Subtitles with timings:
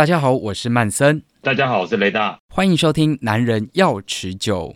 [0.00, 1.22] 大家好，我是曼森。
[1.42, 2.38] 大家好，我是雷大。
[2.48, 4.74] 欢迎收听《男人要持久》。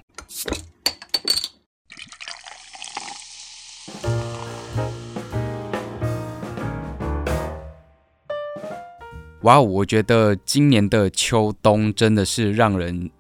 [9.44, 13.10] 哇哦，我觉得今年的秋冬真的是让人。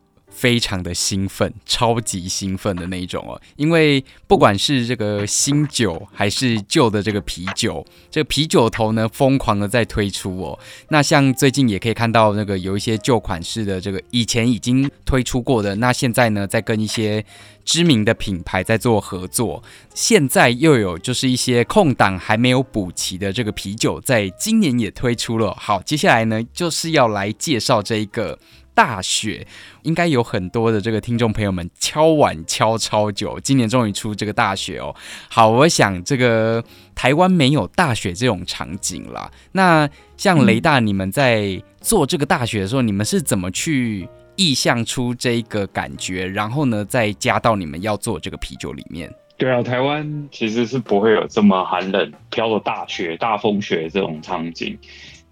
[0.44, 10.58] 非常的兴奋，超级兴奋的那一种哦，因为不管是这个新酒还是旧的这个啤酒，这个啤酒头呢疯狂的在推出哦。
[10.90, 17.24] 那像最近也可以看到那个有一些旧款式的这个以前已经推出过的，那现在呢在跟一些
[17.64, 19.62] 知名的品牌在做合作，
[19.94, 25.56] 现在又有就是一些空档还没有补齐的这个啤酒，在今年也推出了。
[25.58, 28.38] 好，接下来呢就是要来介绍这一个。
[28.74, 29.46] 大雪
[29.82, 34.94] 应该有很多的这个听众朋友们敲碗敲超久，今年终于出这个大雪哦。
[35.30, 36.62] 好，我想这个
[36.94, 39.30] 台湾没有大雪这种场景啦。
[39.52, 49.08] 那像雷大，你们在做这个大雪的时候，你们是怎么去意象出这个感觉，然后呢再加到你们要做这个啤酒里面？
[49.36, 54.76] 对啊，台湾其实是不会有这么寒冷、飘着大雪、大风雪这种场景。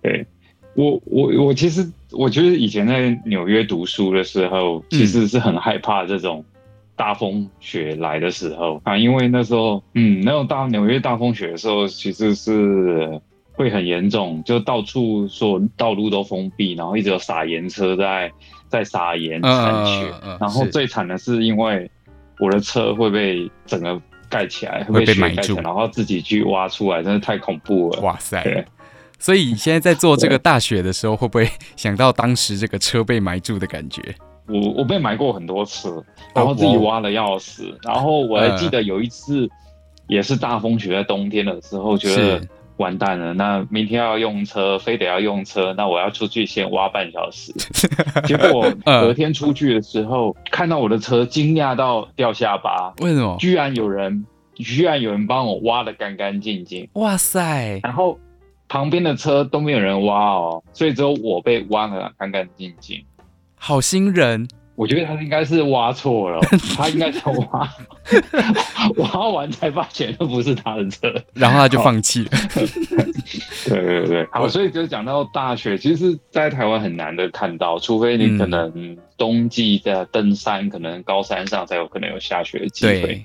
[0.00, 0.24] 对。
[0.74, 6.44] 我我我其实我觉得以前在纽约读书的时候，其实是很害怕这种
[6.96, 13.20] 大风雪来的时候啊，因为那时候嗯，那种大纽约大风雪的时候，其实是
[13.52, 18.32] 会很严重，就到处说道路都封闭，然后一直有撒盐车在
[18.68, 21.90] 在撒盐铲雪，然后最惨的是因为
[22.38, 24.00] 我的车会被整个
[24.30, 28.00] 盖起来，会被雪盖起来，然后自己去挖出来，真的太恐怖了。
[28.00, 28.42] 哇塞！
[28.42, 28.64] 对。
[29.22, 34.02] 所以你现在在做这个大雪的时候，会不会想到当时这个车被埋住的感觉？
[34.48, 37.62] 我我被埋过很多次，然后自己挖的要死。
[37.62, 37.78] Oh, wow.
[37.84, 39.48] 然后我还记得有一次，
[40.08, 42.40] 也是大风雪，在冬天的时候，觉得
[42.78, 43.32] 完蛋了。
[43.32, 47.52] 那明天要用车，非得要用车，那我要出去先挖半小时。
[48.26, 52.92] 结果隔天出去的时候，看到我的车，惊讶到掉下巴。
[52.98, 53.36] 为什么？
[53.38, 56.88] 居然有人，居然有人帮我挖的干干净净。
[56.94, 57.78] 哇塞！
[57.84, 58.18] 然后。
[58.72, 63.04] 旁边的车都没有人挖哦，所以只有我被挖了干干净净。
[63.54, 66.40] 好心人，我觉得他应该是挖错了，
[66.74, 67.70] 他应该是挖，
[68.96, 72.30] 挖完才发现那不是他的车，然后他就放弃了。
[73.68, 83.02] 对对对，好，所以就讲到大雪，其实，在台湾很难的看到，除非你可能冬季的登山，可能高山上才有可能有下雪的机会。
[83.02, 83.24] 对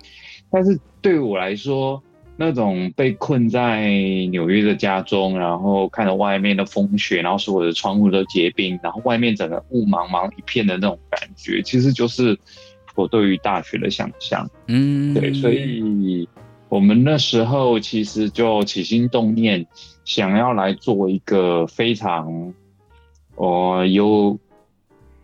[0.52, 2.04] 但是对我来说，
[2.40, 3.90] 那种被困在
[4.30, 12.38] 纽约的家中，然后看着外面的风雪，然后所有的窗户都结冰，然后外面整个雾茫茫一片的那种感觉，其实就是
[12.96, 14.48] 我对于大学的想象。
[14.68, 16.30] 嗯，对，所以
[16.70, 19.66] 我们那时候其实就起心动念，
[20.06, 22.54] 想要来做一个非常，
[23.36, 24.38] 呃，有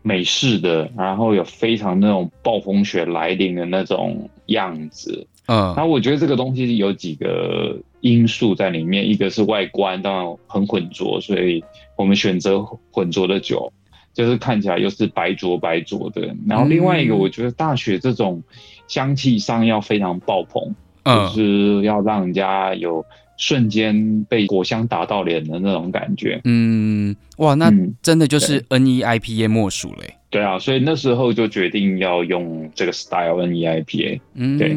[0.01, 5.27] 美式的，然后有非常那种暴风雪来临的那种样子。
[5.47, 11.63] 嗯，那我觉得这个东西有几个因素在里面，一个是外观，当然很浑浊，所以
[11.97, 13.71] 我们选择浑浊的酒，
[14.13, 16.33] 就是看起来又是白浊白浊的。
[16.47, 18.41] 然后另外一个，我觉得大雪这种
[18.87, 20.73] 香气上要非常爆棚，
[21.03, 23.05] 嗯，就是要让人家有
[23.35, 26.39] 瞬间被果香打到脸的那种感觉。
[26.45, 27.69] 嗯，哇，那
[28.01, 30.15] 真的就是 NEIPA 莫属嘞。
[30.29, 34.19] 对啊，所以那时候就决定要用这个 style NEIPA。
[34.35, 34.75] 嗯，对。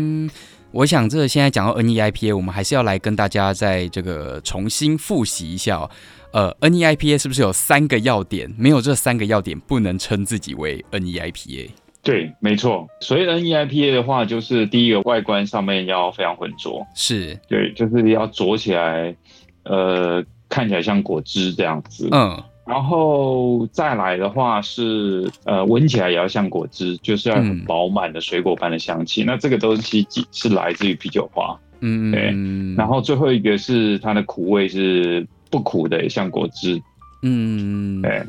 [0.73, 5.91] 我想，这个现在讲到 NEIPA，我们还是要来跟大家再这个重新复习一下哦。
[6.33, 8.53] 呃，NEIPA 是不是有三个要点？
[8.59, 11.71] 没有这三个要点，不能称自己为 NEIPA。
[12.03, 12.87] 对，没错。
[13.01, 19.17] 所以 NEIPA 的话，就是第一个外观上面要非常浑浊，是对，就是要浊起来，
[19.63, 22.09] 呃，看起来像果汁这样子。
[22.13, 22.43] 嗯。
[22.67, 29.23] 然后再来的话是，呃，闻起来也要像果汁，就是要很饱满的水果般的香气。
[29.23, 32.35] 嗯、那这个东西是来自于啤酒花，嗯，对。
[32.77, 36.83] 然后最后一个是它的苦味是不苦的，也像果汁，
[37.23, 38.23] 嗯，对。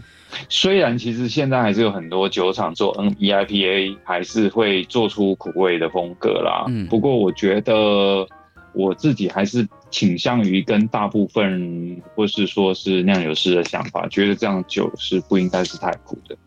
[0.50, 6.66] 虽然其实现在还是有很多酒厂做 NEIPA，还是会做出苦味的风格啦。
[6.68, 8.28] 嗯，不过我觉得。
[8.74, 16.38] 我自己还是倾向于跟大部分，或是说是酿酒师的想法，觉得这样酒是不应该是太苦的。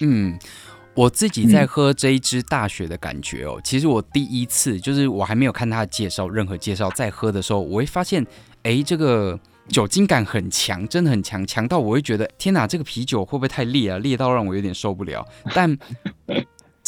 [0.00, 0.38] 嗯，
[0.94, 8.24] 我自己在喝这一支大雪的感觉哦，其实我第一次就是我还没有看他的介绍，任何介绍，在喝的时候，我会发现，
[8.62, 9.38] 哎，这个
[9.68, 13.98] 酒精感很强，真的很强，强到我会觉得，天哪，这个啤酒会不会太烈啊？
[13.98, 15.26] 烈到让我有点受不了。
[15.54, 15.76] 但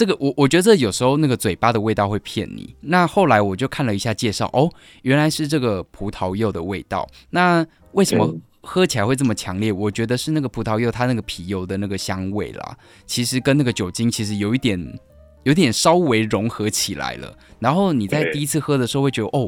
[0.00, 2.74] 这个我我觉得这有时候那个嘴巴的味道会骗你。
[2.80, 7.06] 那后来我就看了一下介绍，哦，原来是这个葡萄柚的味道。
[7.28, 12.74] 那为什么喝起来会这么强烈，我觉得是那个葡萄柚它那个皮油的那个香味啦，
[13.04, 14.98] 其实跟那个酒精其实有一点，
[15.42, 17.36] 有点稍微融合起来了。
[17.58, 19.46] 然后你在第一次喝的时候会觉得，哦，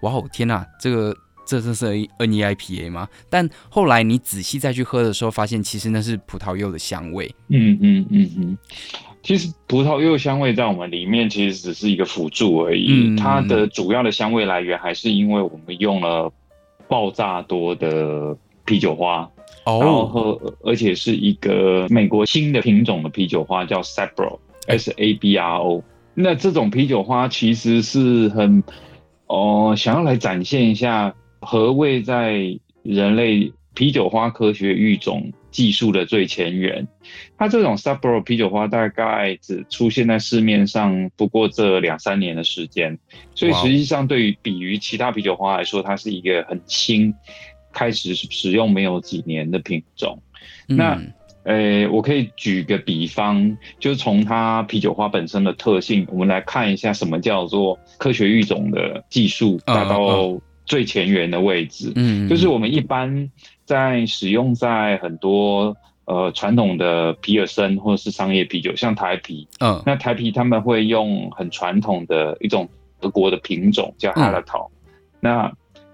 [0.00, 1.14] 哇哦，天哪，这个
[1.46, 1.84] 这这是
[2.18, 3.06] NEIPA 吗？
[3.28, 7.30] 但后来你仔细再去喝的时候，发现其实那是葡萄柚的香味。
[7.48, 8.58] 嗯嗯嗯嗯，
[9.22, 16.32] 其实葡萄柚香味在我们里面其实只是一个辅助而已，嗯，它的主要的香味来源还是因为我们用了
[16.88, 18.36] 爆炸多的。
[18.66, 19.28] 啤酒花，
[19.64, 25.82] 然后而且是一个美国新的品种的啤酒花，叫 Sabro，S A B R O。
[26.14, 28.62] 那这种啤酒花其实是很
[29.26, 36.86] 哦，想要来展现一下何谓在人类啤酒花科学育种技术的最前沿。
[37.36, 42.98] 它这种 Sabro 啤酒花大概只出现在市面上不过这两三年的时间，
[43.34, 47.14] 所以实际上对于比于其他啤酒花来说，它是一个很新。
[47.72, 50.20] 开始使用没有几年的品种，
[50.68, 51.00] 嗯、那，
[51.44, 60.36] 呃，我可以举个比方，就是从它啤酒花本身的特性，我们来看一下什么叫做科学育种的技术达到
[60.70, 61.92] 最前沿的位置。
[61.96, 63.30] 嗯，就是我们一般
[63.64, 72.68] 在使用在很多呃传统的皮尔森或者是商业啤酒，像台啤，嗯，那台啤他们会用很传统的一种
[73.00, 74.72] 德国的品种叫 Hallertau，嗯、
[75.20, 75.52] 那。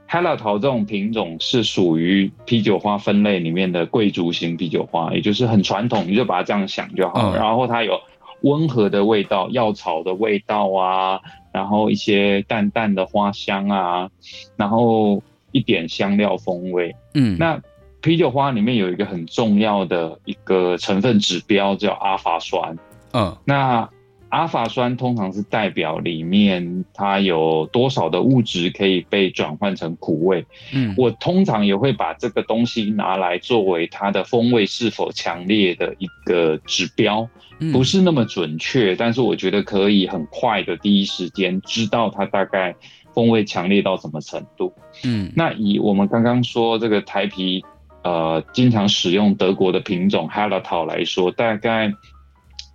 [0.08, 7.34] Hallertau 这种品种是属于啤酒花分类里面的贵族型啤酒花，也就是很传统，你就把它这样想就好。
[7.34, 8.00] 然后它有
[8.48, 11.20] 温和的味道，药草的味道啊，
[11.52, 14.10] 然后一些淡淡的花香啊，
[14.56, 15.22] 然后
[15.52, 16.94] 一点香料风味。
[17.14, 17.60] 嗯，那
[18.00, 22.76] 啤酒花里面有一个很重要的一个成分指标叫阿法酸。
[23.12, 23.88] 嗯，那。
[24.36, 30.44] 阿法酸通常是代表里面它有多少的物质可以被转换成苦味。
[30.74, 37.26] 嗯，我通常也会把这个东西拿来作为它的风味是否强烈的一个指标，
[37.72, 42.76] 不是那么准确，但是我觉得可以很快的第一时间知道它大概
[43.14, 44.70] 风味强烈到什么程度。
[45.02, 47.64] 嗯，那以我们刚刚说这个台啤，
[48.04, 51.90] 呃，经常使用德国的品种 Hallertau 来说，大概。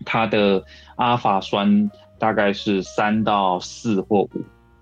[0.05, 0.63] 它的
[0.95, 1.89] 阿法酸
[2.19, 4.29] 大概是三到四或五，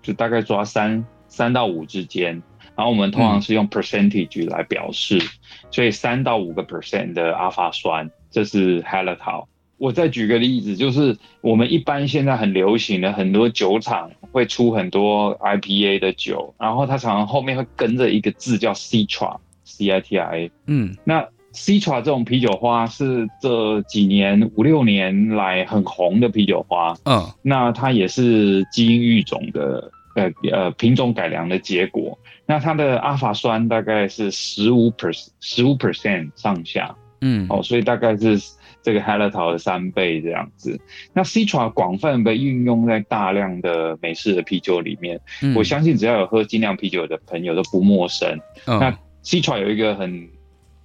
[0.02, 2.42] 就大概抓三三到五之间。
[2.76, 5.28] 然后我们通常是用 percentage 来表示，嗯、
[5.70, 9.46] 所以三到五个 percent 的阿法酸，这是 Hallertau。
[9.76, 20.50] 我再举个例子，就是我们一般现在很流行的很多酒厂会出很多 IPA 的酒，然后它常常后面会跟着一个字叫 Citra，C-I-T-R-A。
[20.66, 21.26] 嗯，那。
[21.52, 32.16] Citra 这种啤酒花是这几年五六年来很红的啤酒花，嗯，那它也是基因育种的，呃呃品种改良的结果。
[32.46, 38.38] 那它的阿法酸大概是十五 percent 十五 percent 上下，嗯，哦，所以大概是
[38.82, 40.80] 这个 Hallertau 的三倍这样子。
[41.12, 48.38] 那 Citra 广泛被运用在大量的美式的啤酒里面，嗯，我相信只要有喝精酿啤酒的朋友都不陌生。
[48.66, 50.28] 嗯，那 Citra 有一个很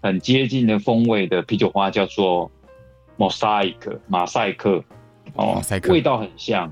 [0.05, 2.51] 很接近的风味的啤酒花叫做
[3.17, 4.83] Mosaic 马赛克
[5.33, 5.59] 哦，
[5.89, 6.71] 味道很像，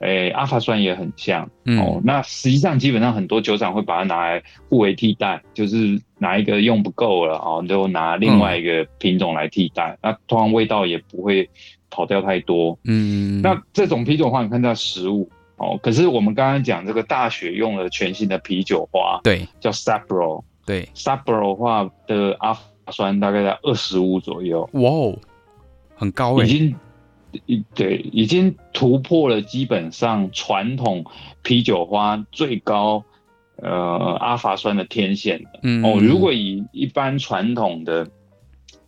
[0.00, 2.00] 哎、欸，阿法酸也很像、嗯、哦。
[2.02, 11.48] 那实际上基本上很多酒厂会把它拿来互为替代，就是哪一个用不够了哦，就拿另外一个品种来替代，嗯、那通常味道也不会
[11.90, 12.76] 跑掉太多。
[12.82, 20.42] 嗯，那这种啤酒花你看到食物哦，可是我们刚刚讲这个大雪用了全新的啤酒花，对，叫 Sabro。
[20.66, 20.88] 对。
[21.42, 25.18] 的话的阿法酸大概在二十五左右，哇哦，
[25.96, 26.76] 很高哎，已经，
[27.74, 31.04] 对，已经突破了基本上传统
[31.42, 33.04] 啤酒花最高
[33.56, 35.50] 呃阿法酸的天线了。
[35.62, 35.84] 嗯。
[35.84, 38.08] 哦，如果以一般传统的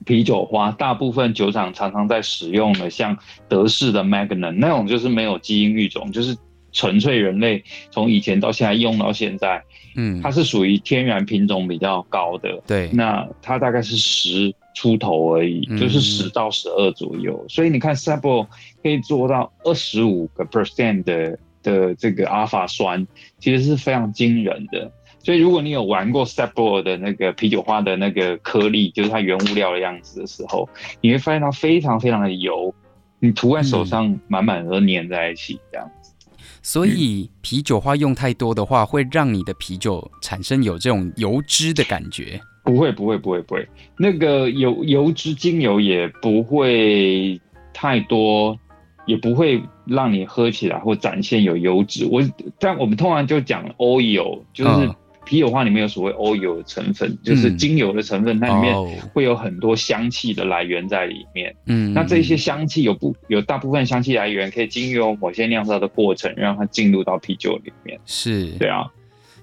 [0.04, 3.16] 啤酒花，大部分酒厂常常在使用的，像
[3.48, 6.36] 德式的 Magnum 那种，就是没有基因育种，就是
[6.76, 9.64] 纯粹人类从以前到现在用到现在。
[9.98, 17.42] 嗯，它是属于天然品种比较高的，对，那它大概是十出头而已，嗯、就是十到十二左右。
[17.48, 18.46] 所以你看，Sabro
[18.82, 23.06] 可以做到二十五个 percent 的的这个阿法酸，
[23.38, 24.92] 其实是非常惊人的。
[25.24, 30.68] 所以如果你有玩过 Sabro 的那个啤酒花的那个颗粒，就是它原物料的样子的时候，
[31.00, 32.74] 你会发现它非常非常的油，
[33.18, 35.90] 你涂在手上满满的都粘在一起这样。
[36.66, 42.40] 所以啤酒花用太多的话，会让你的啤酒产生有这种油脂的感觉？
[42.64, 43.68] 不会，不会，不会，不会。
[43.96, 47.40] 那个油油脂精油也不会
[47.72, 48.58] 太多，
[49.06, 52.04] 也不会让你喝起来或展现有油脂。
[52.10, 52.20] 我
[52.58, 54.90] 但我们通常就讲 oil，就是
[55.26, 58.74] 啤酒花里面有所谓 oil 的成分，就是精油的成分，它里面
[59.12, 61.54] 会有很多香气的来源在里面。
[61.66, 67.98] 嗯，那这些香气有不有大部分香气来源可以经由某些酿造的过程，让它进入到啤酒里面。
[68.06, 68.86] 是，对啊。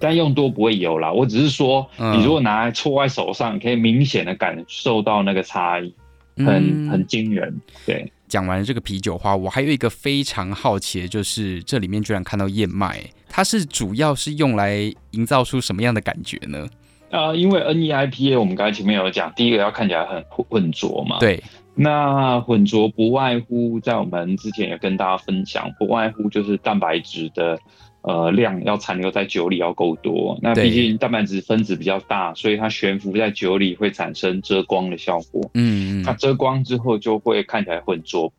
[0.00, 5.94] 但用多不会有啦，我只是说，你如果拿来搓在手上，可以明显的感受到那个差异，
[6.36, 7.60] 很很惊人。
[7.84, 16.66] 对，讲完了这个啤酒花，我还有一个非常好奇的就是，这里面居然看到燕麦，它是主要是用来营造出什么样的感觉呢？
[17.10, 21.18] 呃，因为 NEIPA 我们刚才前面有讲，第一个要看起来很混浊嘛。
[21.20, 21.42] 对，
[21.74, 27.58] 那混浊不外乎在我们之前也跟大家分享，不外乎就是蛋白质的。
[28.06, 35.50] 呃，量要残留在酒里要够多，那毕竟蛋白质分子比较大，所以它悬浮在酒里会产生遮光的效果。
[35.54, 38.30] 嗯，它遮光之后就会看起来浑浊，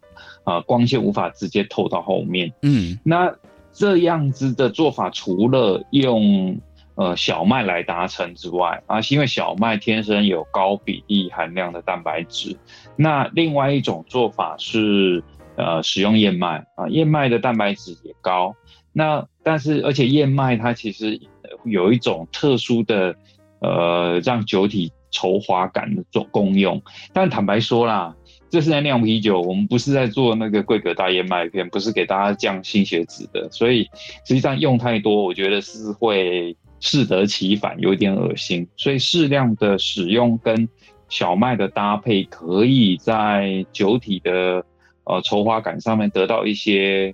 [0.44, 2.54] 啊、呃，光线无法直接透到后面。
[2.62, 3.34] 嗯，那
[3.74, 6.60] 这样子的做法，除了用
[6.94, 12.56] 呃小麦来达成之外，啊，是因为小麦天生有高比例含量的蛋白质。
[12.96, 15.24] 那另外一种做法是
[15.56, 18.56] 呃使用燕麦啊，燕麦的蛋白质也高。
[18.94, 21.22] 那但是，而且燕麦它其实
[21.66, 23.16] 有一种特殊的，
[23.60, 26.82] 呃，让酒体稠滑感的作功用。
[27.14, 28.16] 但坦白说啦，
[28.50, 33.48] 这是在酿啤酒，我们不是在做那个桂格大燕麦片，不是给大家降心血脂的。
[33.52, 33.84] 所以
[34.25, 38.68] 实际上用太多，我觉得是会适得其反，有点恶心。
[38.75, 40.68] 所以适量的使用跟
[41.08, 44.66] 小麦的搭配，可以在酒体的
[45.04, 47.14] 呃稠滑感上面得到一些。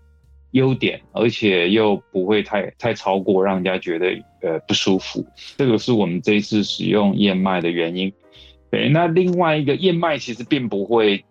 [0.51, 4.08] 优点，而且又不会太太超过，让人家觉得
[4.41, 5.25] 呃不舒服。
[5.58, 8.12] 这个是我们这一次使用燕麦的原因。
[8.70, 11.24] 对，那另外一个燕麦其实并不会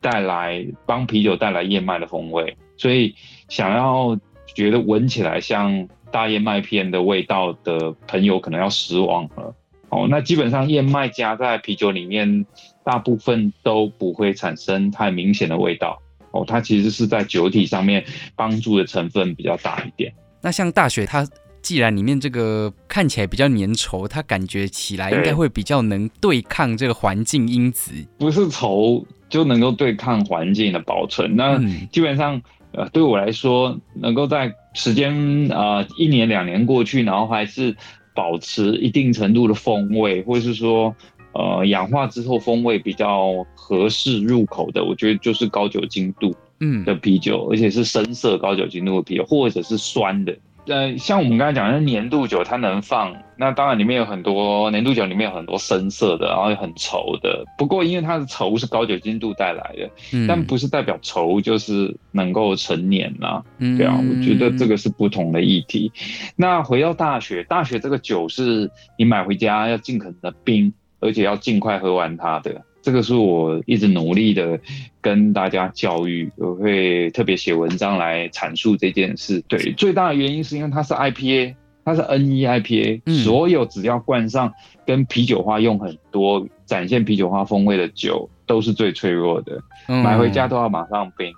[0.00, 3.14] 带来帮啤酒带来燕麦的风味，所以
[3.48, 4.18] 想要
[4.54, 9.54] 觉得闻起来像大燕麦片的味道的朋友可能要失望了。
[9.88, 12.46] 哦，那基本上燕麦加在啤酒里面，
[12.84, 16.00] 大部分都不会产生太明显的味道。
[16.34, 20.12] 哦，它其实是在酒体上面帮助的成分比较大一点。
[20.42, 21.26] 那像大雪，它
[21.62, 27.92] 既然里面这个看起来比较粘稠，它感觉起来应该会比较能对抗这个环境因子。
[28.18, 31.36] 不是稠就能够对抗环境的保存。
[31.36, 31.56] 那
[31.92, 35.14] 基本上，呃，对我来说，能够在时间
[35.50, 37.76] 呃一年两年过去，然后还是
[38.12, 40.92] 保持一定程度的风味，或者是说。
[41.34, 50.36] 呃，氧化之后风味比较合适入口的，我觉得就是高酒精度嗯的啤酒，嗯、而且是深色高酒精度的啤酒，或者是酸的。
[50.66, 57.44] 呃，像我们刚才讲的年度酒，它能放，那当然里面有很多年度酒里面有很多深色的，然后很稠的。
[57.58, 63.44] 不过因为它的稠是高酒精度带来的，嗯、但不是代表稠就是能够成年啦。
[63.58, 65.92] 嗯，对啊，我觉得这个是不同的议题。
[66.36, 70.72] 那回到大雪，大雪这个酒是你买回家要尽可能的冰。
[71.04, 74.58] 而且要尽快喝完它的，这个是我一直努力的
[75.02, 79.42] 跟大家教育，我会特别写文章来阐述这件事。
[79.46, 84.50] 对，最大的原因是因为它是 IPA，它是 NEIPA，嗯，所有只要灌上
[84.86, 89.60] 跟啤酒花用很多展现啤酒花风味的酒，都是最脆弱的。
[89.88, 91.34] 嗯，买回家都要马上冰，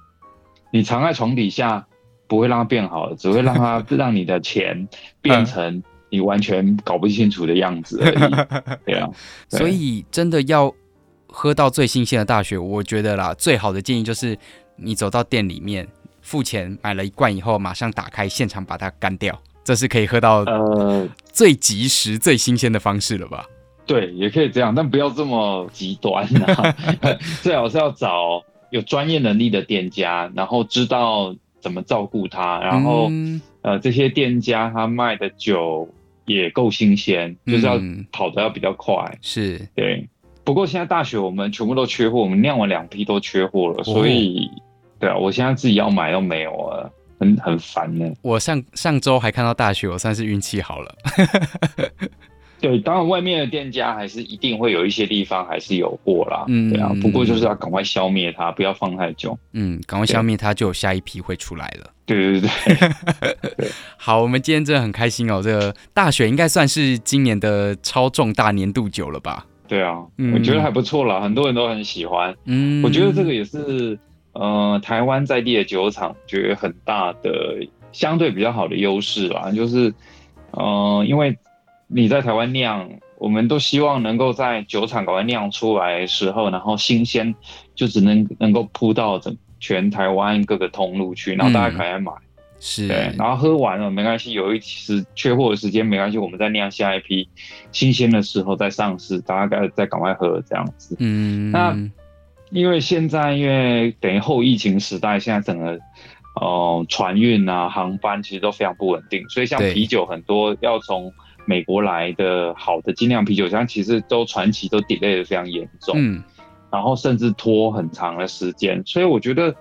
[0.71, 1.85] 你藏在床底下
[2.29, 4.89] 不会让它变好的，只会让它 让你的钱
[5.21, 5.83] 变成。
[6.17, 8.31] 你完全搞不清楚的样子而已，
[8.87, 9.07] 对啊，
[9.49, 10.73] 所以真的要
[11.27, 14.39] 喝到最新鲜的大雪，我觉得啦，最好的建议就是
[14.77, 15.87] 你走到店里面
[16.23, 23.45] 付钱买了一罐以后，马上打开现场把它干掉，这是可以喝到呃最及时、最新鲜的方式了吧？
[23.85, 26.75] 对，也可以这样，但不要这么极端啊，
[27.43, 35.87] 最好是要找有专业能力的店家，然后知道怎么照顾他，然后、嗯、呃这些店家他卖的酒。
[36.27, 37.81] 也够新鲜，就是要
[38.13, 40.07] 跑得要比较快，嗯、是对。
[40.45, 44.49] 不过现在大雪我们全部都缺货，我们酿完两批都缺货了，哦、所以
[45.01, 48.09] 对啊，我现在自己要买都没有了，很很烦呢。
[48.23, 50.95] 我上上周还看到大雪，我算是运气好了。
[52.67, 56.93] 对，当然外面的店家还是一定会有一些地方还是有货啦，嗯，对啊。
[57.01, 59.39] 不过就是要赶快消灭它，不要放太久。
[59.53, 61.89] 嗯，赶快消灭它，就有下一批会出来了。
[62.05, 62.51] 对对对
[63.57, 63.69] 对。
[63.97, 65.41] 好，我们今天真的很开心哦。
[65.41, 69.47] 这个大雪应该算是今年的超重大年度酒了吧？
[69.69, 72.35] 对啊，嗯、我觉得还不错啦，很多人都很喜欢。
[72.47, 73.97] 嗯，我觉得这个也是
[74.33, 79.95] 呃台湾在地的酒厂觉得很大的相对比较好的优势啦，就是
[80.51, 81.39] 呃因为。
[81.89, 82.89] 你在台湾酿，
[83.19, 87.35] 我们都希望能够在酒厂赶快酿出来的时候，然后新鲜，
[87.75, 92.13] 就只能能够铺到整全台湾各个通路去，然后大家赶快买。
[92.59, 97.29] 是，对，然后喝完了没关系，有一时缺货的时间没关系，我们再酿下一批
[97.71, 100.97] 新鲜的时候再上市，大家再赶快喝这样子。
[100.99, 101.77] 嗯，那
[102.51, 105.79] 因为现在因为等于后疫情时代，现在整个
[106.41, 111.13] 哦、呃、船运啊航班其实都非常不稳定，所以像啤酒很多要从
[111.47, 116.23] 美国来的好的精酿啤酒，像其实都传奇都 delay 的非常严重，嗯，
[116.71, 119.55] 然后甚至拖很长的时间，所以我觉得。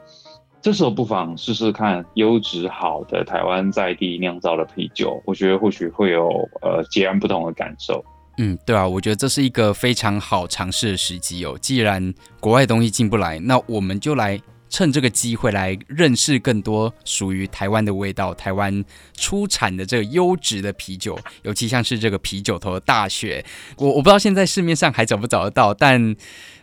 [0.61, 6.27] 这时候不妨试试看优质好的台湾在地酿造的啤酒，我觉得或许会有
[6.59, 8.03] 呃截然不同的感受。
[8.39, 11.55] 嗯，对啊，我觉得这是一个非常好尝试的时机哦。
[11.61, 18.83] 既然国外东西进不来，那我们就来趁这个机会来认识更多属于台湾的味道，台湾
[19.17, 23.45] 出产的这个优质的啤酒，尤其像是这个啤酒头的大雪，
[23.77, 26.15] 我我不知道现在市面上还找不找得到，但。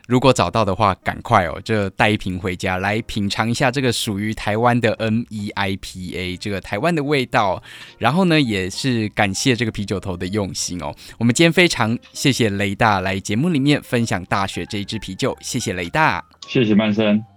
[0.08, 7.62] 如果找到的话，赶快哦，就带一瓶回家来品尝一下这个属于台湾的 NEIPA，这个台湾的味道。
[7.98, 10.92] 然后呢，也是感谢这个啤酒头的用心哦。
[11.18, 17.31] 我们今天非常谢谢雷大来节目里面分享大雪这一支啤酒，谢谢雷大，谢谢曼生。